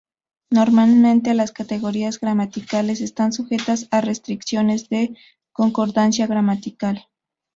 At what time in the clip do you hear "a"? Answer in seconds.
3.91-4.01